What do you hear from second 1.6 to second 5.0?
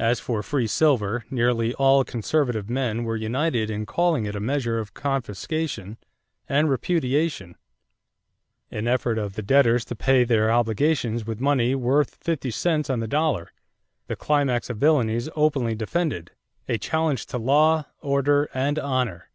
all conservative men were united in calling it a measure of